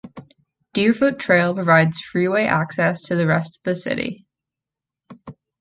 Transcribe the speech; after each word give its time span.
Deerfoot 0.73 1.19
Trail 1.19 1.53
provides 1.53 1.99
freeway 1.99 2.45
access 2.45 3.03
to 3.03 3.15
the 3.15 3.27
rest 3.27 3.59
of 3.59 3.63
the 3.65 3.75
city. 3.75 4.25